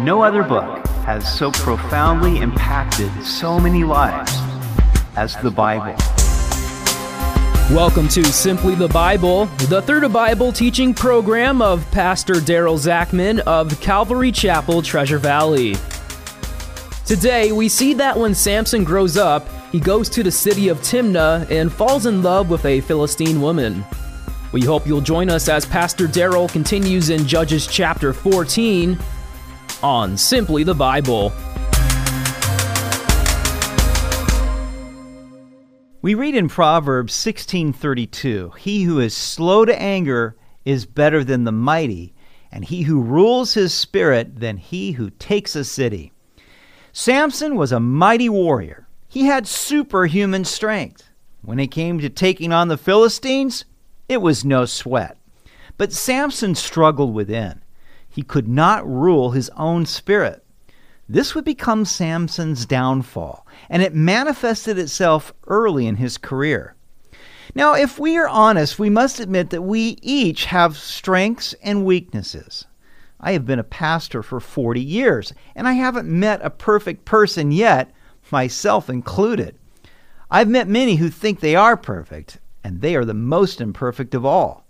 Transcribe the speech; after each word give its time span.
No 0.00 0.22
other 0.22 0.44
book 0.44 0.86
has 1.06 1.26
so 1.36 1.50
profoundly 1.50 2.38
impacted 2.38 3.10
so 3.24 3.58
many 3.58 3.82
lives 3.82 4.32
as 5.16 5.34
the 5.38 5.50
Bible. 5.50 5.96
Welcome 7.74 8.06
to 8.10 8.24
Simply 8.26 8.76
the 8.76 8.86
Bible, 8.86 9.46
the 9.68 9.82
third 9.82 10.12
Bible 10.12 10.52
teaching 10.52 10.94
program 10.94 11.60
of 11.60 11.84
Pastor 11.90 12.34
Daryl 12.34 12.78
Zachman 12.78 13.40
of 13.40 13.80
Calvary 13.80 14.30
Chapel, 14.30 14.82
Treasure 14.82 15.18
Valley. 15.18 15.74
Today, 17.04 17.50
we 17.50 17.68
see 17.68 17.92
that 17.94 18.16
when 18.16 18.36
Samson 18.36 18.84
grows 18.84 19.16
up, 19.16 19.48
he 19.72 19.80
goes 19.80 20.08
to 20.10 20.22
the 20.22 20.30
city 20.30 20.68
of 20.68 20.78
Timnah 20.78 21.50
and 21.50 21.72
falls 21.72 22.06
in 22.06 22.22
love 22.22 22.50
with 22.50 22.64
a 22.66 22.82
Philistine 22.82 23.40
woman. 23.40 23.84
We 24.52 24.62
hope 24.62 24.86
you'll 24.86 25.00
join 25.00 25.28
us 25.28 25.48
as 25.48 25.66
Pastor 25.66 26.06
Daryl 26.06 26.48
continues 26.48 27.10
in 27.10 27.26
Judges 27.26 27.66
chapter 27.66 28.12
14 28.12 28.96
on 29.82 30.16
Simply 30.16 30.64
the 30.64 30.74
Bible. 30.74 31.32
We 36.00 36.14
read 36.14 36.34
in 36.34 36.48
Proverbs 36.48 37.12
16:32, 37.12 38.52
"He 38.58 38.84
who 38.84 39.00
is 39.00 39.14
slow 39.14 39.64
to 39.64 39.82
anger 39.82 40.36
is 40.64 40.86
better 40.86 41.24
than 41.24 41.44
the 41.44 41.52
mighty, 41.52 42.14
and 42.52 42.64
he 42.64 42.82
who 42.82 43.00
rules 43.00 43.54
his 43.54 43.74
spirit 43.74 44.40
than 44.40 44.56
he 44.56 44.92
who 44.92 45.10
takes 45.10 45.56
a 45.56 45.64
city." 45.64 46.12
Samson 46.92 47.56
was 47.56 47.72
a 47.72 47.80
mighty 47.80 48.28
warrior. 48.28 48.86
He 49.08 49.24
had 49.24 49.46
superhuman 49.46 50.44
strength. 50.44 51.10
When 51.42 51.58
it 51.58 51.70
came 51.70 51.98
to 52.00 52.08
taking 52.08 52.52
on 52.52 52.68
the 52.68 52.76
Philistines, 52.76 53.64
it 54.08 54.22
was 54.22 54.44
no 54.44 54.64
sweat. 54.66 55.16
But 55.76 55.92
Samson 55.92 56.54
struggled 56.54 57.14
within. 57.14 57.60
He 58.18 58.24
could 58.24 58.48
not 58.48 58.84
rule 58.84 59.30
his 59.30 59.48
own 59.50 59.86
spirit. 59.86 60.44
This 61.08 61.36
would 61.36 61.44
become 61.44 61.84
Samson's 61.84 62.66
downfall, 62.66 63.46
and 63.70 63.80
it 63.80 63.94
manifested 63.94 64.76
itself 64.76 65.32
early 65.46 65.86
in 65.86 65.94
his 65.94 66.18
career. 66.18 66.74
Now, 67.54 67.74
if 67.74 67.96
we 67.96 68.16
are 68.16 68.26
honest, 68.26 68.76
we 68.76 68.90
must 68.90 69.20
admit 69.20 69.50
that 69.50 69.62
we 69.62 69.98
each 70.02 70.46
have 70.46 70.76
strengths 70.76 71.54
and 71.62 71.84
weaknesses. 71.84 72.66
I 73.20 73.34
have 73.34 73.46
been 73.46 73.60
a 73.60 73.62
pastor 73.62 74.24
for 74.24 74.40
40 74.40 74.80
years, 74.80 75.32
and 75.54 75.68
I 75.68 75.74
haven't 75.74 76.08
met 76.08 76.40
a 76.42 76.50
perfect 76.50 77.04
person 77.04 77.52
yet, 77.52 77.92
myself 78.32 78.90
included. 78.90 79.56
I've 80.28 80.48
met 80.48 80.66
many 80.66 80.96
who 80.96 81.08
think 81.08 81.38
they 81.38 81.54
are 81.54 81.76
perfect, 81.76 82.38
and 82.64 82.80
they 82.80 82.96
are 82.96 83.04
the 83.04 83.14
most 83.14 83.60
imperfect 83.60 84.12
of 84.12 84.26
all. 84.26 84.66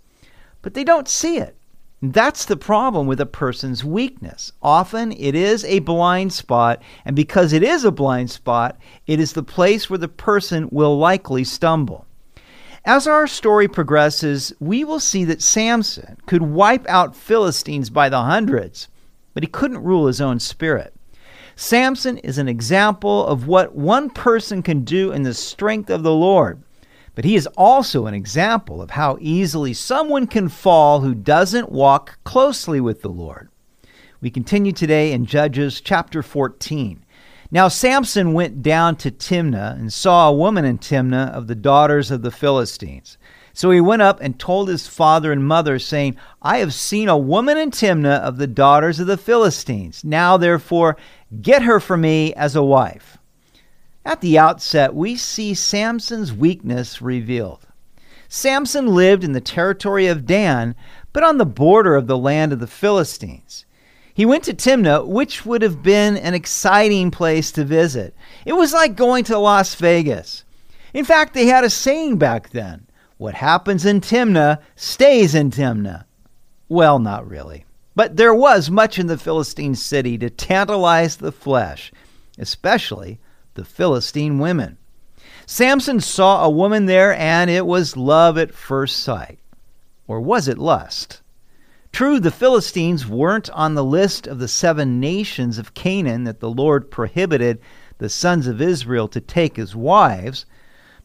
But 0.61 0.75
they 0.75 0.83
don't 0.83 1.07
see 1.07 1.39
it. 1.39 1.58
That's 2.01 2.45
the 2.45 2.55
problem 2.55 3.07
with 3.07 3.19
a 3.19 3.25
person's 3.25 3.83
weakness. 3.83 4.53
Often 4.61 5.11
it 5.13 5.35
is 5.35 5.65
a 5.65 5.79
blind 5.79 6.31
spot, 6.31 6.81
and 7.03 7.13
because 7.13 7.51
it 7.51 7.61
is 7.61 7.83
a 7.83 7.91
blind 7.91 8.31
spot, 8.31 8.77
it 9.05 9.19
is 9.19 9.33
the 9.33 9.43
place 9.43 9.89
where 9.89 9.97
the 9.99 10.07
person 10.07 10.69
will 10.71 10.97
likely 10.97 11.43
stumble. 11.43 12.05
As 12.85 13.05
our 13.05 13.27
story 13.27 13.67
progresses, 13.67 14.53
we 14.61 14.85
will 14.85 15.01
see 15.01 15.25
that 15.25 15.41
Samson 15.41 16.15
could 16.25 16.41
wipe 16.41 16.87
out 16.87 17.17
Philistines 17.17 17.89
by 17.89 18.07
the 18.07 18.21
hundreds, 18.21 18.87
but 19.33 19.43
he 19.43 19.47
couldn't 19.47 19.83
rule 19.83 20.07
his 20.07 20.21
own 20.21 20.39
spirit. 20.39 20.93
Samson 21.57 22.17
is 22.19 22.37
an 22.37 22.47
example 22.47 23.27
of 23.27 23.45
what 23.45 23.75
one 23.75 24.09
person 24.09 24.63
can 24.63 24.85
do 24.85 25.11
in 25.11 25.23
the 25.23 25.33
strength 25.33 25.89
of 25.89 26.03
the 26.03 26.13
Lord. 26.13 26.63
But 27.19 27.25
he 27.25 27.35
is 27.35 27.49
also 27.57 28.05
an 28.05 28.13
example 28.13 28.81
of 28.81 28.91
how 28.91 29.17
easily 29.19 29.73
someone 29.73 30.25
can 30.25 30.47
fall 30.47 31.01
who 31.01 31.13
doesn't 31.13 31.69
walk 31.69 32.17
closely 32.23 32.79
with 32.79 33.01
the 33.01 33.09
Lord. 33.09 33.49
We 34.21 34.29
continue 34.29 34.71
today 34.71 35.11
in 35.11 35.25
Judges 35.25 35.81
chapter 35.81 36.23
14. 36.23 37.03
Now 37.51 37.67
Samson 37.67 38.31
went 38.31 38.63
down 38.63 38.95
to 38.95 39.11
Timnah 39.11 39.77
and 39.77 39.91
saw 39.91 40.29
a 40.29 40.33
woman 40.33 40.63
in 40.63 40.77
Timnah 40.77 41.33
of 41.33 41.47
the 41.47 41.55
daughters 41.55 42.09
of 42.09 42.21
the 42.21 42.31
Philistines. 42.31 43.17
So 43.51 43.69
he 43.69 43.81
went 43.81 44.01
up 44.01 44.21
and 44.21 44.39
told 44.39 44.69
his 44.69 44.87
father 44.87 45.33
and 45.33 45.45
mother, 45.45 45.77
saying, 45.77 46.15
I 46.41 46.59
have 46.59 46.73
seen 46.73 47.09
a 47.09 47.17
woman 47.17 47.57
in 47.57 47.71
Timnah 47.71 48.21
of 48.21 48.37
the 48.37 48.47
daughters 48.47 48.97
of 49.01 49.07
the 49.07 49.17
Philistines. 49.17 50.05
Now 50.05 50.37
therefore 50.37 50.95
get 51.41 51.63
her 51.63 51.81
for 51.81 51.97
me 51.97 52.33
as 52.35 52.55
a 52.55 52.63
wife. 52.63 53.18
At 54.05 54.21
the 54.21 54.39
outset, 54.39 54.95
we 54.95 55.15
see 55.15 55.53
Samson's 55.53 56.33
weakness 56.33 57.01
revealed. 57.01 57.67
Samson 58.27 58.87
lived 58.87 59.23
in 59.23 59.33
the 59.33 59.41
territory 59.41 60.07
of 60.07 60.25
Dan, 60.25 60.75
but 61.11 61.23
on 61.23 61.37
the 61.37 61.45
border 61.45 61.95
of 61.95 62.07
the 62.07 62.17
land 62.17 62.53
of 62.53 62.59
the 62.59 62.67
Philistines. 62.67 63.65
He 64.13 64.25
went 64.25 64.43
to 64.43 64.53
Timnah, 64.53 65.07
which 65.07 65.45
would 65.45 65.61
have 65.61 65.81
been 65.81 66.17
an 66.17 66.33
exciting 66.33 67.09
place 67.09 67.51
to 67.53 67.63
visit. 67.63 68.15
It 68.45 68.53
was 68.53 68.73
like 68.73 68.95
going 68.95 69.23
to 69.25 69.37
Las 69.37 69.75
Vegas. 69.75 70.43
In 70.93 71.05
fact, 71.05 71.33
they 71.33 71.47
had 71.47 71.63
a 71.63 71.69
saying 71.69 72.17
back 72.17 72.49
then 72.49 72.87
what 73.17 73.35
happens 73.35 73.85
in 73.85 74.01
Timnah 74.01 74.59
stays 74.75 75.35
in 75.35 75.51
Timnah. 75.51 76.05
Well, 76.67 76.99
not 76.99 77.27
really. 77.27 77.65
But 77.95 78.15
there 78.15 78.33
was 78.33 78.69
much 78.69 78.99
in 78.99 79.07
the 79.07 79.17
Philistine 79.17 79.75
city 79.75 80.17
to 80.19 80.29
tantalize 80.29 81.17
the 81.17 81.31
flesh, 81.31 81.91
especially 82.37 83.19
the 83.59 83.65
Philistine 83.65 84.39
women. 84.39 84.77
Samson 85.45 85.99
saw 85.99 86.45
a 86.45 86.49
woman 86.49 86.85
there, 86.85 87.13
and 87.13 87.49
it 87.49 87.65
was 87.65 87.97
love 87.97 88.37
at 88.37 88.53
first 88.53 88.99
sight. 88.99 89.37
Or 90.07 90.21
was 90.21 90.47
it 90.47 90.57
lust? 90.57 91.21
True, 91.91 92.21
the 92.21 92.31
Philistines 92.31 93.05
weren't 93.05 93.49
on 93.49 93.75
the 93.75 93.83
list 93.83 94.27
of 94.27 94.39
the 94.39 94.47
seven 94.47 95.01
nations 95.01 95.57
of 95.57 95.73
Canaan 95.73 96.23
that 96.23 96.39
the 96.39 96.49
Lord 96.49 96.89
prohibited 96.89 97.59
the 97.97 98.07
sons 98.07 98.47
of 98.47 98.61
Israel 98.61 99.09
to 99.09 99.19
take 99.19 99.59
as 99.59 99.75
wives, 99.75 100.45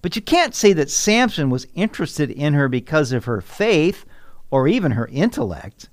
but 0.01 0.15
you 0.15 0.23
can't 0.23 0.55
say 0.55 0.73
that 0.75 0.91
Samson 0.91 1.51
was 1.51 1.67
interested 1.75 2.31
in 2.31 2.55
her 2.55 2.69
because 2.69 3.11
of 3.11 3.25
her 3.25 3.41
faith 3.41 4.05
or 4.53 4.69
even 4.69 4.93
her 4.93 5.09
intellect. 5.09 5.89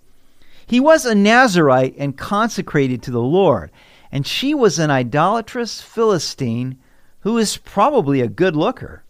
He 0.67 0.79
was 0.79 1.07
a 1.07 1.16
Nazarite 1.16 1.95
and 1.97 2.16
consecrated 2.16 3.01
to 3.01 3.11
the 3.11 3.19
Lord, 3.19 3.71
and 4.11 4.27
she 4.27 4.53
was 4.53 4.77
an 4.77 4.91
idolatrous 4.91 5.81
Philistine 5.81 6.77
who 7.22 7.38
is 7.38 7.57
probably 7.57 8.22
a 8.22 8.27
good 8.27 8.55
looker. 8.55 9.03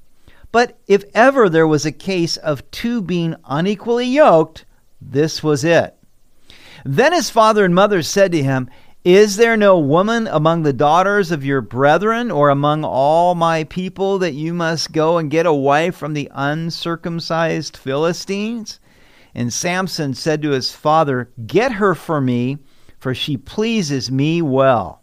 But 0.52 0.78
if 0.88 1.04
ever 1.14 1.50
there 1.50 1.68
was 1.68 1.86
a 1.86 1.92
case 1.92 2.38
of 2.38 2.70
two 2.72 3.02
being 3.02 3.36
unequally 3.46 4.06
yoked, 4.06 4.66
this 5.02 5.42
was 5.42 5.64
it. 5.64 5.96
Then 6.84 7.14
his 7.14 7.30
father 7.30 7.64
and 7.64 7.74
mother 7.74 8.02
said 8.02 8.32
to 8.34 8.44
him, 8.44 8.70
Is 9.04 9.38
there 9.38 9.56
no 9.56 9.80
woman 9.80 10.28
among 10.28 10.64
the 10.64 10.74
daughters 10.74 11.32
of 11.32 11.46
your 11.46 11.62
brethren 11.62 12.30
or 12.30 12.50
among 12.50 12.84
all 12.84 13.34
my 13.34 13.64
people 13.64 14.20
that 14.20 14.34
you 14.34 14.54
must 14.54 14.92
go 14.92 15.18
and 15.18 15.32
get 15.32 15.46
a 15.46 15.54
wife 15.54 15.96
from 15.96 16.14
the 16.14 16.30
uncircumcised 16.34 17.78
Philistines? 17.78 18.80
And 19.34 19.54
Samson 19.54 20.14
said 20.14 20.42
to 20.42 20.50
his 20.50 20.74
father, 20.74 21.30
Get 21.48 21.74
her 21.74 21.96
for 21.96 22.20
me 22.20 22.58
for 23.02 23.16
she 23.16 23.36
pleases 23.36 24.12
me 24.12 24.44
well. 24.44 25.02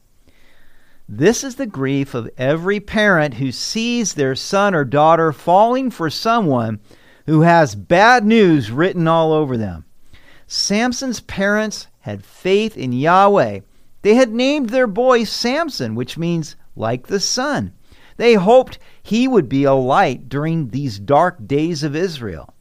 This 1.08 1.42
is 1.42 1.56
the 1.56 1.66
grief 1.66 2.14
of 2.14 2.30
every 2.38 2.78
parent 2.78 3.34
who 3.34 3.50
sees 3.50 4.14
their 4.14 4.36
son 4.36 4.72
or 4.72 4.84
daughter 4.84 5.32
falling 5.32 5.90
for 5.90 6.08
someone 6.08 6.78
who 7.26 7.40
has 7.40 7.74
bad 7.74 8.24
news 8.24 8.70
written 8.70 9.08
all 9.08 9.32
over 9.32 9.56
them. 9.56 9.84
Samson's 10.46 11.18
parents 11.18 11.88
had 12.00 12.24
faith 12.24 12.76
in 12.76 12.92
Yahweh. 12.92 13.60
They 14.02 14.14
had 14.14 14.30
named 14.30 14.70
their 14.70 14.86
boy 14.86 15.24
Samson, 15.24 15.96
which 15.96 16.16
means 16.16 16.54
like 16.76 17.08
the 17.08 17.18
sun. 17.18 17.72
They 18.16 18.34
hoped 18.34 18.78
he 19.02 19.26
would 19.26 19.48
be 19.48 19.64
a 19.64 19.74
light 19.74 20.28
during 20.28 20.68
these 20.68 21.00
dark 21.00 21.48
days 21.48 21.82
of 21.82 21.96
Israel. 21.96 22.54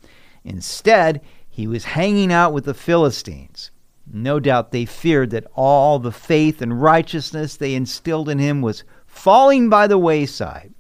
Instead, 0.43 1.21
he 1.47 1.67
was 1.67 1.83
hanging 1.83 2.31
out 2.31 2.53
with 2.53 2.65
the 2.65 2.73
Philistines. 2.73 3.69
No 4.11 4.39
doubt 4.39 4.71
they 4.71 4.85
feared 4.85 5.31
that 5.31 5.47
all 5.53 5.99
the 5.99 6.11
faith 6.11 6.61
and 6.61 6.81
righteousness 6.81 7.57
they 7.57 7.75
instilled 7.75 8.29
in 8.29 8.39
him 8.39 8.61
was 8.61 8.83
falling 9.05 9.69
by 9.69 9.87
the 9.87 9.97
wayside. 9.97 10.73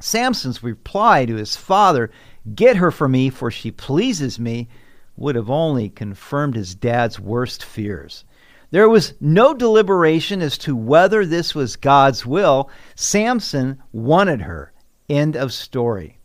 Samson's 0.00 0.62
reply 0.62 1.24
to 1.24 1.36
his 1.36 1.56
father, 1.56 2.10
Get 2.54 2.76
her 2.76 2.90
for 2.90 3.08
me, 3.08 3.30
for 3.30 3.50
she 3.50 3.70
pleases 3.70 4.38
me, 4.38 4.68
would 5.16 5.36
have 5.36 5.50
only 5.50 5.88
confirmed 5.88 6.56
his 6.56 6.74
dad's 6.74 7.20
worst 7.20 7.64
fears. 7.64 8.24
There 8.70 8.88
was 8.88 9.14
no 9.20 9.54
deliberation 9.54 10.42
as 10.42 10.58
to 10.58 10.74
whether 10.74 11.24
this 11.24 11.54
was 11.54 11.76
God's 11.76 12.26
will. 12.26 12.70
Samson 12.94 13.82
wanted 13.92 14.40
her. 14.42 14.72
End 15.08 15.36
of 15.36 15.52
story. 15.52 16.18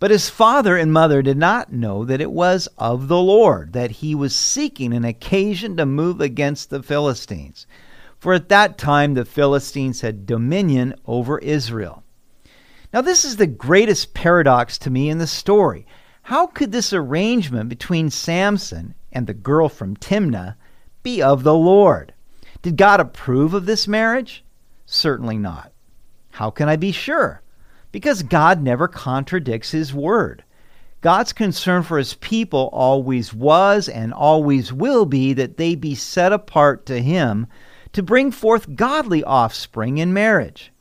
But 0.00 0.12
his 0.12 0.30
father 0.30 0.76
and 0.76 0.92
mother 0.92 1.22
did 1.22 1.36
not 1.36 1.72
know 1.72 2.04
that 2.04 2.20
it 2.20 2.30
was 2.30 2.68
of 2.78 3.08
the 3.08 3.20
Lord, 3.20 3.72
that 3.72 3.90
he 3.90 4.14
was 4.14 4.34
seeking 4.34 4.92
an 4.92 5.04
occasion 5.04 5.76
to 5.76 5.86
move 5.86 6.20
against 6.20 6.70
the 6.70 6.82
Philistines. 6.82 7.66
For 8.18 8.32
at 8.32 8.48
that 8.48 8.78
time 8.78 9.14
the 9.14 9.24
Philistines 9.24 10.02
had 10.02 10.26
dominion 10.26 10.94
over 11.06 11.38
Israel. 11.38 12.04
Now, 12.92 13.00
this 13.00 13.24
is 13.24 13.36
the 13.36 13.46
greatest 13.46 14.14
paradox 14.14 14.78
to 14.78 14.90
me 14.90 15.10
in 15.10 15.18
the 15.18 15.26
story. 15.26 15.86
How 16.22 16.46
could 16.46 16.72
this 16.72 16.92
arrangement 16.92 17.68
between 17.68 18.10
Samson 18.10 18.94
and 19.12 19.26
the 19.26 19.34
girl 19.34 19.68
from 19.68 19.96
Timnah 19.96 20.54
be 21.02 21.22
of 21.22 21.42
the 21.42 21.54
Lord? 21.54 22.14
Did 22.62 22.76
God 22.76 23.00
approve 23.00 23.52
of 23.52 23.66
this 23.66 23.86
marriage? 23.86 24.44
Certainly 24.86 25.38
not. 25.38 25.72
How 26.32 26.50
can 26.50 26.68
I 26.68 26.76
be 26.76 26.92
sure? 26.92 27.42
Because 27.92 28.22
God 28.22 28.62
never 28.62 28.88
contradicts 28.88 29.70
his 29.70 29.94
word. 29.94 30.44
God's 31.00 31.32
concern 31.32 31.84
for 31.84 31.96
his 31.96 32.14
people 32.14 32.70
always 32.72 33.32
was 33.32 33.88
and 33.88 34.12
always 34.12 34.72
will 34.72 35.06
be 35.06 35.32
that 35.32 35.56
they 35.56 35.74
be 35.74 35.94
set 35.94 36.32
apart 36.32 36.86
to 36.86 37.00
him 37.00 37.46
to 37.92 38.02
bring 38.02 38.30
forth 38.32 38.74
godly 38.74 39.22
offspring 39.22 39.98
in 39.98 40.12
marriage. 40.12 40.72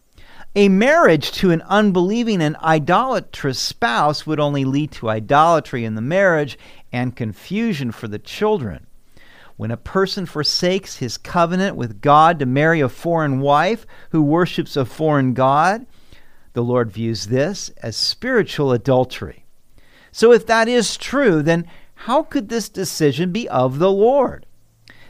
A 0.56 0.69
marriage 0.69 1.31
to 1.33 1.51
an 1.51 1.62
unbelieving 1.68 2.42
and 2.42 2.56
idolatrous 2.57 3.60
spouse 3.60 4.25
would 4.25 4.39
only 4.39 4.65
lead 4.65 4.92
to 4.94 5.10
idolatry 5.10 5.86
in 5.86 5.94
the 5.94 6.01
marriage 6.01 6.57
and 6.92 7.15
confusion 7.15 7.92
for 7.92 8.07
the 8.07 8.18
children. 8.18 8.88
When 9.56 9.69
a 9.69 9.77
person 9.77 10.25
forsakes 10.25 10.98
his 10.98 11.18
covenant 11.18 11.75
with 11.75 12.01
God 12.01 12.39
to 12.39 12.48
marry 12.48 12.81
a 12.81 12.89
foreign 12.89 13.39
wife 13.39 13.86
who 14.10 14.21
worships 14.24 14.75
a 14.75 14.86
foreign 14.86 15.36
God, 15.36 15.86
the 16.57 16.63
Lord 16.63 16.92
views 16.92 17.27
this 17.27 17.69
as 17.83 17.95
spiritual 17.95 18.71
adultery. 18.71 19.45
So, 20.12 20.31
if 20.31 20.48
that 20.48 20.68
is 20.68 20.98
true, 20.98 21.44
then 21.44 21.68
how 21.94 22.24
could 22.24 22.50
this 22.50 22.68
decision 22.68 23.31
be 23.31 23.48
of 23.48 23.77
the 23.77 23.92
Lord? 23.92 24.48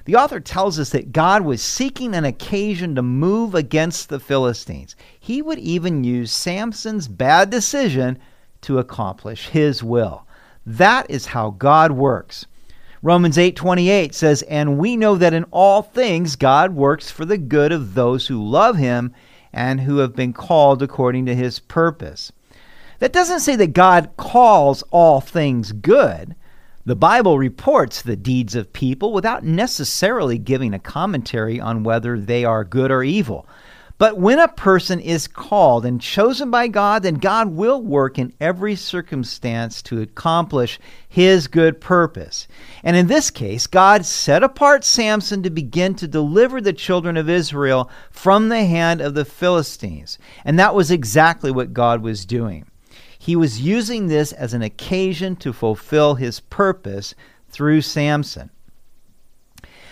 The 0.03 0.17
author 0.17 0.41
tells 0.41 0.77
us 0.77 0.89
that 0.89 1.13
God 1.13 1.43
was 1.43 1.61
seeking 1.61 2.13
an 2.13 2.25
occasion 2.25 2.95
to 2.95 3.01
move 3.01 3.55
against 3.55 4.09
the 4.09 4.19
Philistines. 4.19 4.97
He 5.17 5.41
would 5.41 5.57
even 5.59 6.03
use 6.03 6.33
Samson's 6.33 7.07
bad 7.07 7.49
decision 7.49 8.19
to 8.63 8.79
accomplish 8.79 9.47
his 9.47 9.81
will. 9.81 10.27
That 10.65 11.09
is 11.09 11.27
how 11.27 11.51
God 11.51 11.93
works. 11.93 12.45
Romans 13.01 13.37
8:28 13.37 14.13
says, 14.13 14.41
"And 14.49 14.77
we 14.77 14.97
know 14.97 15.15
that 15.15 15.33
in 15.33 15.45
all 15.51 15.81
things 15.81 16.35
God 16.35 16.75
works 16.75 17.09
for 17.09 17.23
the 17.23 17.37
good 17.37 17.71
of 17.71 17.93
those 17.93 18.27
who 18.27 18.45
love 18.45 18.75
him 18.75 19.13
and 19.53 19.81
who 19.81 19.97
have 19.97 20.15
been 20.15 20.33
called 20.33 20.81
according 20.81 21.25
to 21.25 21.35
his 21.35 21.59
purpose." 21.59 22.31
That 22.99 23.13
doesn't 23.13 23.41
say 23.41 23.55
that 23.55 23.73
God 23.73 24.09
calls 24.17 24.83
all 24.91 25.21
things 25.21 25.71
good. 25.71 26.35
The 26.85 26.95
Bible 26.95 27.37
reports 27.37 28.01
the 28.01 28.15
deeds 28.15 28.55
of 28.55 28.71
people 28.71 29.11
without 29.11 29.43
necessarily 29.43 30.37
giving 30.37 30.73
a 30.73 30.79
commentary 30.79 31.59
on 31.59 31.83
whether 31.83 32.17
they 32.17 32.45
are 32.45 32.63
good 32.63 32.91
or 32.91 33.03
evil. 33.03 33.45
But 33.99 34.19
when 34.19 34.37
a 34.37 34.47
person 34.47 34.99
is 34.99 35.27
called 35.27 35.83
and 35.83 35.99
chosen 35.99 36.51
by 36.51 36.67
God, 36.67 37.01
then 37.01 37.15
God 37.15 37.49
will 37.49 37.81
work 37.81 38.19
in 38.19 38.31
every 38.39 38.75
circumstance 38.75 39.81
to 39.83 40.01
accomplish 40.01 40.79
his 41.09 41.47
good 41.47 41.81
purpose. 41.81 42.47
And 42.83 42.95
in 42.95 43.07
this 43.07 43.31
case, 43.31 43.65
God 43.65 44.05
set 44.05 44.43
apart 44.43 44.83
Samson 44.83 45.41
to 45.41 45.49
begin 45.49 45.95
to 45.95 46.07
deliver 46.07 46.61
the 46.61 46.73
children 46.73 47.17
of 47.17 47.27
Israel 47.27 47.89
from 48.11 48.49
the 48.49 48.65
hand 48.65 49.01
of 49.01 49.15
the 49.15 49.25
Philistines. 49.25 50.19
And 50.45 50.59
that 50.59 50.75
was 50.75 50.91
exactly 50.91 51.49
what 51.49 51.73
God 51.73 52.03
was 52.03 52.25
doing. 52.25 52.67
He 53.17 53.35
was 53.35 53.61
using 53.61 54.07
this 54.07 54.31
as 54.31 54.53
an 54.53 54.61
occasion 54.61 55.35
to 55.37 55.51
fulfill 55.51 56.15
his 56.15 56.39
purpose 56.39 57.15
through 57.49 57.81
Samson. 57.81 58.51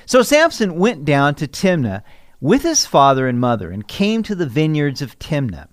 So 0.06 0.22
Samson 0.22 0.76
went 0.78 1.06
down 1.06 1.34
to 1.36 1.48
Timnah 1.48 2.04
with 2.46 2.62
his 2.62 2.86
father 2.86 3.28
and 3.28 3.40
mother 3.40 3.72
and 3.72 3.88
came 3.88 4.22
to 4.22 4.36
the 4.36 4.46
vineyards 4.46 5.02
of 5.02 5.18
Timnah. 5.18 5.68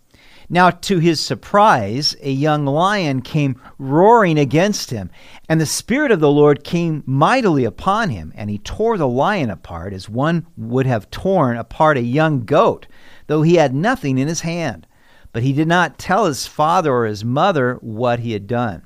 Now, 0.48 0.70
to 0.70 0.98
his 0.98 1.20
surprise, 1.20 2.16
a 2.22 2.30
young 2.30 2.64
lion 2.64 3.20
came 3.20 3.60
roaring 3.78 4.38
against 4.38 4.90
him, 4.90 5.10
and 5.48 5.60
the 5.60 5.66
Spirit 5.66 6.10
of 6.10 6.20
the 6.20 6.30
Lord 6.30 6.64
came 6.64 7.02
mightily 7.04 7.64
upon 7.64 8.08
him, 8.08 8.32
and 8.34 8.48
he 8.48 8.58
tore 8.58 8.96
the 8.96 9.06
lion 9.06 9.50
apart 9.50 9.92
as 9.92 10.08
one 10.08 10.46
would 10.56 10.86
have 10.86 11.10
torn 11.10 11.56
apart 11.58 11.98
a 11.98 12.02
young 12.02 12.44
goat, 12.44 12.86
though 13.26 13.42
he 13.42 13.56
had 13.56 13.74
nothing 13.74 14.16
in 14.16 14.28
his 14.28 14.40
hand 14.40 14.86
but 15.32 15.42
he 15.42 15.52
did 15.52 15.68
not 15.68 15.98
tell 15.98 16.26
his 16.26 16.46
father 16.46 16.92
or 16.92 17.06
his 17.06 17.24
mother 17.24 17.78
what 17.80 18.20
he 18.20 18.32
had 18.32 18.46
done. 18.46 18.82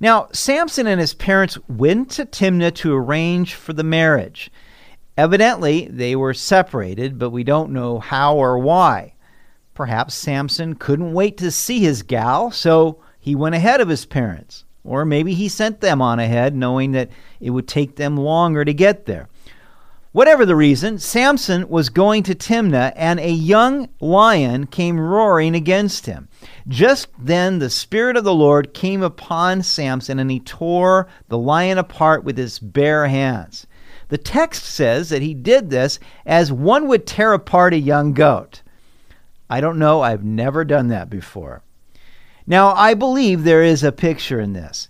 Now, 0.00 0.28
Samson 0.32 0.86
and 0.86 1.00
his 1.00 1.12
parents 1.12 1.58
went 1.68 2.10
to 2.12 2.24
Timnah 2.24 2.74
to 2.76 2.94
arrange 2.94 3.54
for 3.54 3.74
the 3.74 3.84
marriage. 3.84 4.50
Evidently, 5.20 5.86
they 5.90 6.16
were 6.16 6.32
separated, 6.32 7.18
but 7.18 7.28
we 7.28 7.44
don't 7.44 7.72
know 7.72 7.98
how 7.98 8.36
or 8.36 8.58
why. 8.58 9.12
Perhaps 9.74 10.14
Samson 10.14 10.76
couldn't 10.76 11.12
wait 11.12 11.36
to 11.36 11.50
see 11.50 11.80
his 11.80 12.02
gal, 12.02 12.50
so 12.50 13.02
he 13.18 13.34
went 13.34 13.54
ahead 13.54 13.82
of 13.82 13.90
his 13.90 14.06
parents. 14.06 14.64
Or 14.82 15.04
maybe 15.04 15.34
he 15.34 15.46
sent 15.50 15.82
them 15.82 16.00
on 16.00 16.20
ahead, 16.20 16.56
knowing 16.56 16.92
that 16.92 17.10
it 17.38 17.50
would 17.50 17.68
take 17.68 17.96
them 17.96 18.16
longer 18.16 18.64
to 18.64 18.72
get 18.72 19.04
there. 19.04 19.28
Whatever 20.12 20.46
the 20.46 20.56
reason, 20.56 20.98
Samson 20.98 21.68
was 21.68 21.90
going 21.90 22.22
to 22.22 22.34
Timnah, 22.34 22.94
and 22.96 23.20
a 23.20 23.30
young 23.30 23.90
lion 24.00 24.68
came 24.68 24.98
roaring 24.98 25.54
against 25.54 26.06
him. 26.06 26.30
Just 26.66 27.08
then 27.18 27.58
the 27.58 27.68
Spirit 27.68 28.16
of 28.16 28.24
the 28.24 28.32
Lord 28.32 28.72
came 28.72 29.02
upon 29.02 29.64
Samson, 29.64 30.18
and 30.18 30.30
he 30.30 30.40
tore 30.40 31.08
the 31.28 31.36
lion 31.36 31.76
apart 31.76 32.24
with 32.24 32.38
his 32.38 32.58
bare 32.58 33.06
hands. 33.06 33.66
The 34.10 34.18
text 34.18 34.64
says 34.64 35.08
that 35.08 35.22
he 35.22 35.34
did 35.34 35.70
this 35.70 35.98
as 36.26 36.52
one 36.52 36.88
would 36.88 37.06
tear 37.06 37.32
apart 37.32 37.72
a 37.72 37.78
young 37.78 38.12
goat. 38.12 38.62
I 39.48 39.60
don't 39.60 39.78
know, 39.78 40.02
I've 40.02 40.24
never 40.24 40.64
done 40.64 40.88
that 40.88 41.08
before. 41.08 41.62
Now, 42.46 42.72
I 42.74 42.94
believe 42.94 43.44
there 43.44 43.62
is 43.62 43.84
a 43.84 43.92
picture 43.92 44.40
in 44.40 44.52
this. 44.52 44.88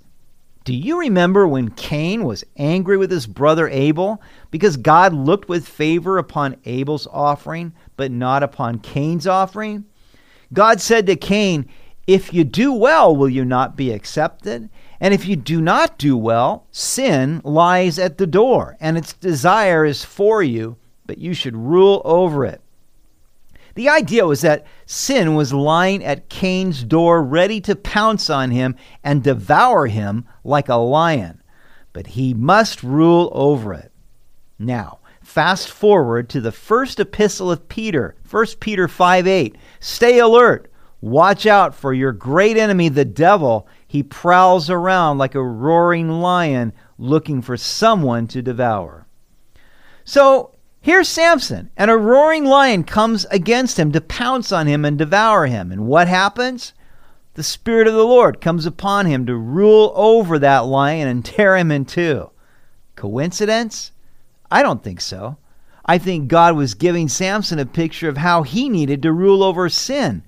Do 0.64 0.75
you 0.75 0.99
remember 0.99 1.46
when 1.46 1.70
Cain 1.70 2.25
was 2.25 2.44
angry 2.56 2.96
with 2.96 3.11
his 3.11 3.26
brother 3.26 3.69
Abel 3.69 4.22
because 4.50 4.76
God 4.78 5.12
looked 5.12 5.49
with 5.49 5.69
favor 5.69 6.16
upon 6.16 6.56
Abel's 6.64 7.06
offering, 7.11 7.73
but 7.96 8.11
not 8.11 8.43
upon 8.43 8.78
Cain's 8.78 9.26
offering? 9.26 9.84
God 10.52 10.81
said 10.81 11.06
to 11.06 11.16
Cain, 11.16 11.69
If 12.06 12.32
you 12.32 12.44
do 12.44 12.73
well, 12.73 13.14
will 13.14 13.28
you 13.28 13.44
not 13.44 13.76
be 13.76 13.93
accepted? 13.93 14.70
And 15.00 15.14
if 15.14 15.26
you 15.26 15.35
do 15.35 15.61
not 15.62 15.99
do 15.99 16.17
well, 16.17 16.67
sin 16.70 17.41
lies 17.43 17.99
at 17.99 18.19
the 18.19 18.26
door, 18.26 18.76
and 18.81 18.99
its 18.99 19.14
desire 19.14 19.85
is 19.85 20.05
for 20.05 20.43
you, 20.43 20.76
but 21.06 21.19
you 21.19 21.32
should 21.32 21.56
rule 21.56 22.02
over 22.05 22.44
it. 22.44 22.61
The 23.75 23.88
idea 23.88 24.26
was 24.26 24.43
that 24.43 24.67
sin 24.85 25.35
was 25.35 25.52
lying 25.55 26.05
at 26.05 26.29
Cain's 26.29 26.85
door, 26.85 27.23
ready 27.23 27.61
to 27.62 27.76
pounce 27.76 28.29
on 28.29 28.50
him 28.50 28.76
and 29.02 29.23
devour 29.23 29.87
him 29.87 30.26
like 30.44 30.69
a 30.69 30.75
lion, 30.75 31.43
but 31.93 32.08
he 32.08 32.35
must 32.35 32.82
rule 32.82 33.31
over 33.32 33.73
it. 33.73 33.92
Now, 34.59 34.99
fast 35.23 35.71
forward 35.71 36.28
to 36.30 36.40
the 36.40 36.52
first 36.52 37.00
epistle 37.00 37.50
of 37.50 37.69
Peter, 37.69 38.16
1 38.28 38.47
Peter 38.61 38.87
5 38.87 39.26
8. 39.26 39.57
Stay 39.78 40.19
alert. 40.19 40.71
Watch 41.00 41.47
out 41.47 41.75
for 41.75 41.95
your 41.95 42.12
great 42.12 42.59
enemy, 42.59 42.90
the 42.90 43.07
devil. 43.07 43.66
He 43.90 44.04
prowls 44.04 44.70
around 44.70 45.18
like 45.18 45.35
a 45.35 45.42
roaring 45.42 46.20
lion 46.20 46.73
looking 46.97 47.42
for 47.42 47.56
someone 47.56 48.28
to 48.28 48.40
devour. 48.40 49.09
So 50.04 50.54
Here's 50.80 51.09
Samson, 51.09 51.70
and 51.76 51.90
a 51.90 51.97
roaring 51.97 52.44
lion 52.44 52.85
comes 52.85 53.25
against 53.32 53.80
him 53.80 53.90
to 53.90 54.00
pounce 54.00 54.52
on 54.52 54.68
him 54.68 54.85
and 54.85 54.97
devour 54.97 55.47
him. 55.47 55.73
And 55.73 55.88
what 55.88 56.06
happens? 56.06 56.73
The 57.35 57.42
Spirit 57.42 57.88
of 57.88 57.94
the 57.94 58.06
Lord 58.06 58.40
comes 58.40 58.64
upon 58.64 59.06
him 59.06 59.26
to 59.26 59.35
rule 59.35 59.92
over 59.97 60.38
that 60.38 60.66
lion 60.66 61.09
and 61.09 61.25
tear 61.25 61.56
him 61.56 61.73
in 61.73 61.85
two. 61.85 62.30
Coincidence? 62.94 63.90
I 64.52 64.62
don't 64.62 64.85
think 64.85 65.00
so. 65.00 65.37
I 65.85 65.99
think 65.99 66.28
God 66.28 66.54
was 66.54 66.75
giving 66.75 67.09
Samson 67.09 67.59
a 67.59 67.66
picture 67.66 68.09
of 68.09 68.18
how 68.18 68.44
he 68.44 68.68
needed 68.68 69.02
to 69.02 69.12
rule 69.12 69.42
over 69.42 69.68
sin. 69.68 70.23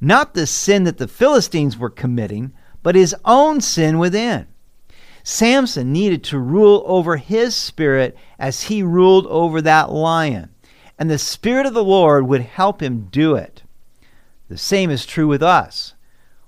Not 0.00 0.34
the 0.34 0.46
sin 0.46 0.84
that 0.84 0.98
the 0.98 1.08
Philistines 1.08 1.76
were 1.76 1.90
committing, 1.90 2.52
but 2.82 2.94
his 2.94 3.14
own 3.24 3.60
sin 3.60 3.98
within. 3.98 4.46
Samson 5.24 5.92
needed 5.92 6.24
to 6.24 6.38
rule 6.38 6.82
over 6.86 7.16
his 7.16 7.54
spirit 7.54 8.16
as 8.38 8.62
he 8.62 8.82
ruled 8.82 9.26
over 9.28 9.62
that 9.62 9.90
lion, 9.90 10.50
and 10.98 11.10
the 11.10 11.18
Spirit 11.18 11.66
of 11.66 11.74
the 11.74 11.84
Lord 11.84 12.26
would 12.26 12.42
help 12.42 12.82
him 12.82 13.08
do 13.10 13.34
it. 13.34 13.62
The 14.48 14.58
same 14.58 14.90
is 14.90 15.06
true 15.06 15.28
with 15.28 15.42
us. 15.42 15.94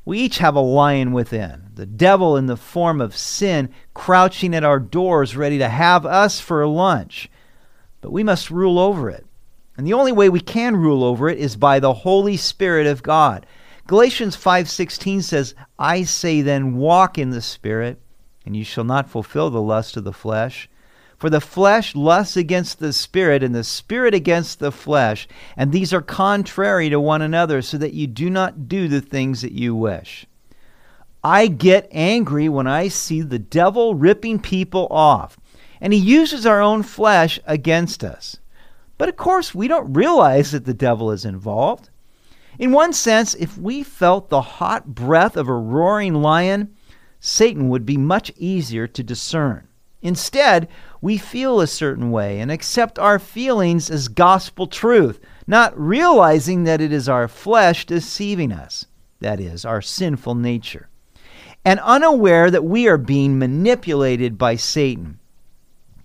We 0.05 0.19
each 0.19 0.39
have 0.39 0.55
a 0.55 0.61
lion 0.61 1.13
within, 1.13 1.71
the 1.75 1.87
devil 1.87 2.37
in 2.37 2.47
the 2.47 2.57
form 2.57 3.01
of 3.01 3.17
sin 3.17 3.71
crouching 3.95 4.55
at 4.55 4.65
our 4.65 4.79
doors 4.79 5.37
ready 5.37 5.59
to 5.59 5.69
have 5.69 6.05
us 6.05 6.41
for 6.41 6.67
lunch. 6.67 7.31
But 8.01 8.13
we 8.13 8.23
must 8.23 8.51
rule 8.51 8.79
over 8.79 9.09
it. 9.09 9.25
And 9.79 9.87
the 9.87 9.95
only 9.95 10.13
way 10.13 10.29
we 10.29 10.41
can 10.41 10.77
rule 10.77 11.03
over 11.03 11.29
it 11.29 11.39
is 11.39 11.57
by 11.57 11.81
the 11.81 11.95
Holy 11.95 12.37
Spirit 12.37 12.87
of 12.87 13.03
God. 13.03 13.47
Galatians 13.87 14.35
5:16 14.35 15.23
says, 15.23 15.55
"I 15.79 16.05
say 16.05 16.41
then 16.41 16.77
walk 16.77 17.19
in 17.19 17.31
the 17.31 17.43
Spirit, 17.43 18.01
and 18.47 18.57
you 18.57 18.65
shall 18.65 18.85
not 18.85 19.11
fulfill 19.11 19.51
the 19.51 19.61
lust 19.61 19.97
of 19.97 20.05
the 20.05 20.13
flesh. 20.13 20.69
For 21.19 21.31
the 21.31 21.41
flesh 21.41 21.95
lusts 21.95 22.37
against 22.37 22.79
the 22.79 22.93
spirit, 22.93 23.43
and 23.43 23.55
the 23.55 23.65
spirit 23.65 24.15
against 24.15 24.59
the 24.59 24.73
flesh, 24.73 25.29
and 25.57 25.71
these 25.71 25.93
are 25.93 26.03
contrary 26.03 26.91
to 26.91 26.99
one 27.01 27.23
another, 27.23 27.63
so 27.63 27.79
that 27.79 27.95
you 27.95 28.07
do 28.07 28.29
not 28.29 28.69
do 28.69 28.89
the 28.89 29.01
things 29.01 29.43
that 29.43 29.53
you 29.53 29.75
wish. 29.75 30.27
I 31.23 31.47
get 31.47 31.89
angry 31.93 32.49
when 32.49 32.67
I 32.67 32.89
see 32.89 33.23
the 33.23 33.39
devil 33.39 33.95
ripping 33.95 34.39
people 34.41 34.87
off, 34.91 35.39
and 35.81 35.93
he 35.93 35.99
uses 35.99 36.45
our 36.45 36.61
own 36.61 36.83
flesh 36.83 37.39
against 37.47 38.03
us. 38.05 38.39
But 38.99 39.09
of 39.09 39.17
course, 39.17 39.55
we 39.55 39.69
don't 39.69 39.95
realize 39.95 40.51
that 40.53 40.65
the 40.67 40.75
devil 40.75 41.11
is 41.11 41.25
involved. 41.25 41.91
In 42.59 42.73
one 42.73 42.93
sense, 42.93 43.35
if 43.35 43.59
we 43.59 43.83
felt 43.83 44.29
the 44.29 44.41
hot 44.41 44.95
breath 44.95 45.37
of 45.37 45.49
a 45.49 45.55
roaring 45.55 46.15
lion, 46.15 46.75
Satan 47.21 47.69
would 47.69 47.87
be 47.87 47.97
much 47.97 48.33
easier 48.37 48.87
to 48.87 49.03
discern. 49.03 49.67
Instead, 50.03 50.69
we 51.01 51.17
feel 51.17 51.61
a 51.61 51.67
certain 51.67 52.11
way 52.11 52.39
and 52.39 52.51
accept 52.51 52.99
our 52.99 53.19
feelings 53.19 53.91
as 53.91 54.09
gospel 54.09 54.67
truth, 54.67 55.19
not 55.47 55.79
realizing 55.79 56.65
that 56.65 56.81
it 56.81 56.93
is 56.93 57.09
our 57.09 57.27
flesh 57.27 57.87
deceiving 57.87 58.53
us, 58.53 58.87
that 59.21 59.41
is, 59.41 59.65
our 59.65 59.81
sinful 59.81 60.35
nature, 60.35 60.89
and 61.65 61.81
unaware 61.81 62.51
that 62.51 62.65
we 62.65 62.87
are 62.87 62.99
being 62.99 63.39
manipulated 63.39 64.37
by 64.37 64.57
Satan. 64.57 65.19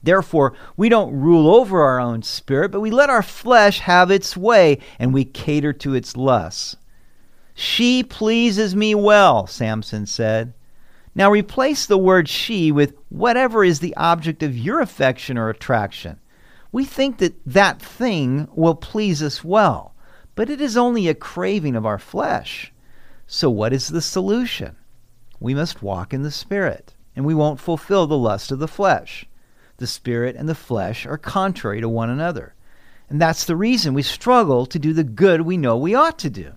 Therefore, 0.01 0.53
we 0.77 0.87
don't 0.87 1.19
rule 1.19 1.53
over 1.53 1.81
our 1.81 1.99
own 1.99 2.21
spirit, 2.23 2.71
but 2.71 2.79
we 2.79 2.91
let 2.91 3.09
our 3.09 3.21
flesh 3.21 3.79
have 3.79 4.09
its 4.09 4.37
way 4.37 4.79
and 4.97 5.13
we 5.13 5.25
cater 5.25 5.73
to 5.73 5.93
its 5.93 6.15
lusts. 6.15 6.77
She 7.53 8.03
pleases 8.03 8.75
me 8.75 8.95
well, 8.95 9.45
Samson 9.45 10.05
said. 10.05 10.53
Now 11.13 11.29
replace 11.29 11.85
the 11.85 11.97
word 11.97 12.29
she 12.29 12.71
with 12.71 12.93
whatever 13.09 13.63
is 13.63 13.81
the 13.81 13.95
object 13.97 14.41
of 14.41 14.57
your 14.57 14.79
affection 14.79 15.37
or 15.37 15.49
attraction. 15.49 16.19
We 16.71 16.85
think 16.85 17.17
that 17.17 17.35
that 17.45 17.81
thing 17.81 18.47
will 18.53 18.75
please 18.75 19.21
us 19.21 19.43
well, 19.43 19.95
but 20.35 20.49
it 20.49 20.61
is 20.61 20.77
only 20.77 21.07
a 21.07 21.15
craving 21.15 21.75
of 21.75 21.85
our 21.85 21.99
flesh. 21.99 22.71
So, 23.27 23.49
what 23.49 23.73
is 23.73 23.89
the 23.89 24.01
solution? 24.01 24.77
We 25.39 25.53
must 25.53 25.83
walk 25.83 26.13
in 26.13 26.23
the 26.23 26.31
Spirit, 26.31 26.93
and 27.15 27.25
we 27.25 27.33
won't 27.33 27.59
fulfill 27.59 28.07
the 28.07 28.17
lust 28.17 28.51
of 28.51 28.59
the 28.59 28.67
flesh. 28.67 29.25
The 29.79 29.87
Spirit 29.87 30.37
and 30.37 30.47
the 30.47 30.55
flesh 30.55 31.05
are 31.05 31.17
contrary 31.17 31.81
to 31.81 31.89
one 31.89 32.09
another. 32.09 32.55
And 33.09 33.19
that's 33.19 33.43
the 33.43 33.57
reason 33.57 33.93
we 33.93 34.03
struggle 34.03 34.65
to 34.67 34.79
do 34.79 34.93
the 34.93 35.03
good 35.03 35.41
we 35.41 35.57
know 35.57 35.75
we 35.75 35.93
ought 35.93 36.19
to 36.19 36.29
do 36.29 36.53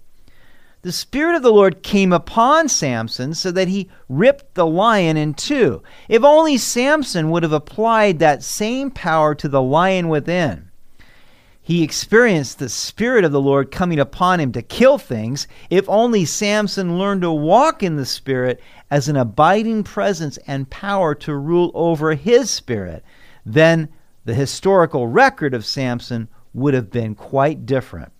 the 0.82 0.92
Spirit 0.92 1.36
of 1.36 1.42
the 1.42 1.52
Lord 1.52 1.84
came 1.84 2.12
upon 2.12 2.68
Samson 2.68 3.34
so 3.34 3.52
that 3.52 3.68
he 3.68 3.88
ripped 4.08 4.54
the 4.54 4.66
lion 4.66 5.16
in 5.16 5.32
two. 5.32 5.80
If 6.08 6.24
only 6.24 6.58
Samson 6.58 7.30
would 7.30 7.44
have 7.44 7.52
applied 7.52 8.18
that 8.18 8.42
same 8.42 8.90
power 8.90 9.34
to 9.36 9.48
the 9.48 9.62
lion 9.62 10.08
within. 10.08 10.71
He 11.64 11.84
experienced 11.84 12.58
the 12.58 12.68
Spirit 12.68 13.24
of 13.24 13.30
the 13.30 13.40
Lord 13.40 13.70
coming 13.70 14.00
upon 14.00 14.40
him 14.40 14.50
to 14.52 14.62
kill 14.62 14.98
things. 14.98 15.46
If 15.70 15.88
only 15.88 16.24
Samson 16.24 16.98
learned 16.98 17.22
to 17.22 17.30
walk 17.30 17.84
in 17.84 17.94
the 17.94 18.04
Spirit 18.04 18.60
as 18.90 19.08
an 19.08 19.16
abiding 19.16 19.84
presence 19.84 20.38
and 20.48 20.68
power 20.68 21.14
to 21.14 21.36
rule 21.36 21.70
over 21.72 22.14
his 22.14 22.50
spirit, 22.50 23.04
then 23.46 23.88
the 24.24 24.34
historical 24.34 25.06
record 25.06 25.54
of 25.54 25.64
Samson 25.64 26.28
would 26.52 26.74
have 26.74 26.90
been 26.90 27.14
quite 27.14 27.64
different. 27.64 28.10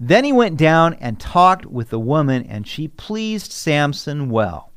Then 0.00 0.24
he 0.24 0.32
went 0.32 0.56
down 0.56 0.94
and 0.94 1.20
talked 1.20 1.66
with 1.66 1.90
the 1.90 2.00
woman, 2.00 2.46
and 2.46 2.66
she 2.66 2.88
pleased 2.88 3.52
Samson 3.52 4.30
well. 4.30 4.72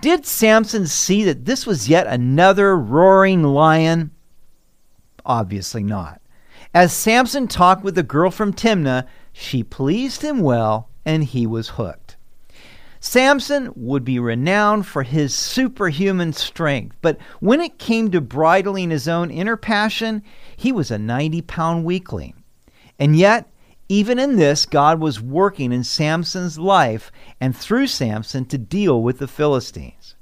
Did 0.00 0.26
Samson 0.26 0.88
see 0.88 1.22
that 1.22 1.44
this 1.44 1.66
was 1.66 1.88
yet 1.88 2.08
another 2.08 2.76
roaring 2.76 3.44
lion? 3.44 4.10
Obviously 5.24 5.84
not. 5.84 6.20
As 6.74 6.92
Samson 6.92 7.46
talked 7.46 7.84
with 7.84 7.94
the 7.94 8.02
girl 8.02 8.32
from 8.32 8.52
Timnah, 8.52 9.06
she 9.32 9.62
pleased 9.62 10.22
him 10.22 10.40
well, 10.40 10.88
and 11.04 11.22
he 11.22 11.46
was 11.46 11.70
hooked. 11.70 12.16
Samson 12.98 13.70
would 13.76 14.04
be 14.04 14.18
renowned 14.18 14.84
for 14.84 15.04
his 15.04 15.32
superhuman 15.32 16.32
strength, 16.32 16.96
but 17.00 17.16
when 17.38 17.60
it 17.60 17.78
came 17.78 18.10
to 18.10 18.20
bridling 18.20 18.90
his 18.90 19.06
own 19.06 19.30
inner 19.30 19.56
passion, 19.56 20.20
he 20.56 20.72
was 20.72 20.90
a 20.90 20.98
90 20.98 21.42
pound 21.42 21.84
weakling. 21.84 22.34
And 22.98 23.14
yet, 23.14 23.48
even 23.88 24.18
in 24.18 24.34
this, 24.34 24.66
God 24.66 24.98
was 24.98 25.20
working 25.20 25.70
in 25.70 25.84
Samson's 25.84 26.58
life 26.58 27.12
and 27.40 27.56
through 27.56 27.86
Samson 27.86 28.46
to 28.46 28.58
deal 28.58 29.00
with 29.00 29.18
the 29.18 29.28
Philistines. 29.28 30.16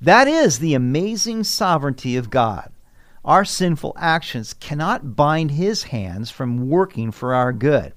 That 0.00 0.28
is 0.28 0.60
the 0.60 0.74
amazing 0.74 1.42
sovereignty 1.42 2.16
of 2.16 2.30
God. 2.30 2.70
Our 3.26 3.44
sinful 3.44 3.94
actions 3.98 4.54
cannot 4.54 5.16
bind 5.16 5.50
his 5.50 5.82
hands 5.82 6.30
from 6.30 6.68
working 6.68 7.10
for 7.10 7.34
our 7.34 7.52
good. 7.52 7.92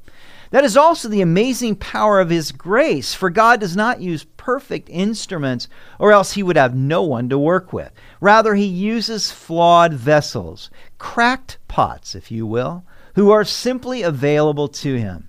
That 0.49 0.63
is 0.63 0.75
also 0.75 1.07
the 1.07 1.21
amazing 1.21 1.75
power 1.75 2.19
of 2.19 2.31
his 2.31 2.51
grace, 2.51 3.13
for 3.13 3.29
God 3.29 3.59
does 3.59 3.75
not 3.75 4.01
use 4.01 4.25
perfect 4.37 4.89
instruments, 4.89 5.67
or 5.99 6.11
else 6.11 6.33
he 6.33 6.41
would 6.41 6.55
have 6.55 6.73
no 6.73 7.03
one 7.03 7.29
to 7.29 7.37
work 7.37 7.71
with. 7.71 7.91
Rather, 8.19 8.55
he 8.55 8.65
uses 8.65 9.29
flawed 9.29 9.93
vessels, 9.93 10.71
cracked 10.97 11.59
pots, 11.67 12.15
if 12.15 12.31
you 12.31 12.47
will, 12.47 12.83
who 13.13 13.29
are 13.29 13.45
simply 13.45 14.01
available 14.01 14.67
to 14.67 14.95
him. 14.95 15.28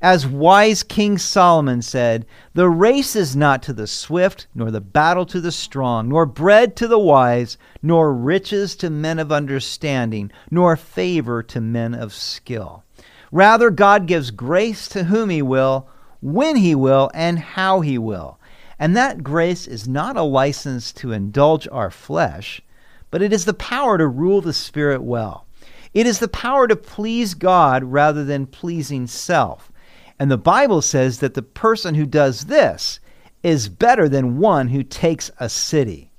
As 0.00 0.24
wise 0.24 0.84
King 0.84 1.18
Solomon 1.18 1.82
said, 1.82 2.24
The 2.54 2.68
race 2.68 3.16
is 3.16 3.34
not 3.34 3.64
to 3.64 3.72
the 3.72 3.88
swift, 3.88 4.46
nor 4.54 4.70
the 4.70 4.80
battle 4.80 5.26
to 5.26 5.40
the 5.40 5.50
strong, 5.50 6.08
nor 6.08 6.24
bread 6.24 6.76
to 6.76 6.86
the 6.86 7.00
wise, 7.00 7.58
nor 7.82 8.14
riches 8.14 8.76
to 8.76 8.90
men 8.90 9.18
of 9.18 9.32
understanding, 9.32 10.30
nor 10.52 10.76
favor 10.76 11.42
to 11.42 11.60
men 11.60 11.94
of 11.94 12.14
skill. 12.14 12.84
Rather, 13.32 13.70
God 13.70 14.06
gives 14.06 14.30
grace 14.30 14.86
to 14.90 15.04
whom 15.04 15.30
He 15.30 15.42
will, 15.42 15.88
when 16.20 16.54
He 16.54 16.76
will, 16.76 17.10
and 17.12 17.40
how 17.40 17.80
He 17.80 17.98
will. 17.98 18.38
And 18.78 18.96
that 18.96 19.24
grace 19.24 19.66
is 19.66 19.88
not 19.88 20.16
a 20.16 20.22
license 20.22 20.92
to 20.92 21.10
indulge 21.10 21.66
our 21.72 21.90
flesh, 21.90 22.62
but 23.10 23.20
it 23.20 23.32
is 23.32 23.46
the 23.46 23.54
power 23.54 23.98
to 23.98 24.06
rule 24.06 24.42
the 24.42 24.52
Spirit 24.52 25.02
well. 25.02 25.44
It 25.92 26.06
is 26.06 26.20
the 26.20 26.28
power 26.28 26.68
to 26.68 26.76
please 26.76 27.34
God 27.34 27.82
rather 27.82 28.24
than 28.24 28.46
pleasing 28.46 29.08
self. 29.08 29.72
And 30.18 30.30
the 30.30 30.38
Bible 30.38 30.82
says 30.82 31.20
that 31.20 31.34
the 31.34 31.42
person 31.42 31.94
who 31.94 32.06
does 32.06 32.46
this 32.46 33.00
is 33.42 33.68
better 33.68 34.08
than 34.08 34.38
one 34.38 34.68
who 34.68 34.82
takes 34.82 35.30
a 35.38 35.48
city. 35.48 36.10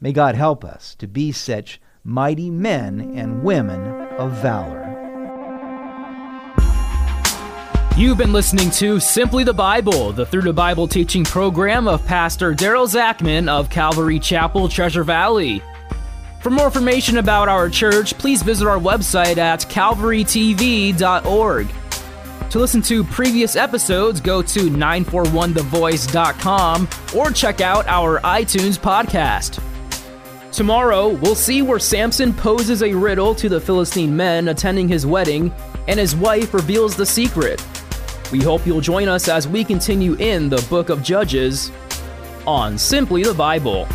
May 0.00 0.12
God 0.12 0.34
help 0.34 0.64
us 0.64 0.94
to 0.96 1.06
be 1.06 1.32
such 1.32 1.80
mighty 2.04 2.50
men 2.50 3.12
and 3.16 3.42
women 3.42 3.80
of 4.18 4.32
valor. 4.32 4.90
You've 7.96 8.18
been 8.18 8.32
listening 8.32 8.70
to 8.72 8.98
Simply 8.98 9.44
the 9.44 9.54
Bible, 9.54 10.12
the 10.12 10.26
Through 10.26 10.42
the 10.42 10.52
Bible 10.52 10.88
teaching 10.88 11.24
program 11.24 11.86
of 11.86 12.04
Pastor 12.06 12.52
Daryl 12.52 12.88
Zachman 12.88 13.48
of 13.48 13.70
Calvary 13.70 14.18
Chapel, 14.18 14.68
Treasure 14.68 15.04
Valley. 15.04 15.62
For 16.42 16.50
more 16.50 16.66
information 16.66 17.18
about 17.18 17.48
our 17.48 17.70
church, 17.70 18.18
please 18.18 18.42
visit 18.42 18.66
our 18.66 18.78
website 18.78 19.38
at 19.38 19.60
calvarytv.org. 19.60 21.68
To 22.50 22.58
listen 22.60 22.82
to 22.82 23.02
previous 23.02 23.56
episodes, 23.56 24.20
go 24.20 24.40
to 24.40 24.70
941thevoice.com 24.70 26.88
or 27.16 27.32
check 27.32 27.60
out 27.60 27.84
our 27.88 28.20
iTunes 28.20 28.78
podcast. 28.78 29.60
Tomorrow, 30.52 31.08
we'll 31.08 31.34
see 31.34 31.62
where 31.62 31.80
Samson 31.80 32.32
poses 32.32 32.84
a 32.84 32.94
riddle 32.94 33.34
to 33.34 33.48
the 33.48 33.60
Philistine 33.60 34.16
men 34.16 34.46
attending 34.48 34.86
his 34.86 35.04
wedding, 35.04 35.52
and 35.88 35.98
his 35.98 36.14
wife 36.14 36.54
reveals 36.54 36.94
the 36.94 37.04
secret. 37.04 37.60
We 38.30 38.40
hope 38.40 38.64
you'll 38.64 38.80
join 38.80 39.08
us 39.08 39.26
as 39.28 39.48
we 39.48 39.64
continue 39.64 40.14
in 40.14 40.48
the 40.48 40.64
book 40.70 40.90
of 40.90 41.02
Judges 41.02 41.72
on 42.46 42.78
Simply 42.78 43.24
the 43.24 43.34
Bible. 43.34 43.88